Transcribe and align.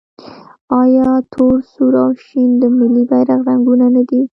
آیا 0.81 1.09
تور، 1.31 1.57
سور 1.71 1.93
او 2.03 2.09
شین 2.23 2.49
د 2.61 2.63
ملي 2.77 3.03
بیرغ 3.11 3.39
رنګونه 3.49 3.85
نه 3.95 4.01
دي؟ 4.09 4.21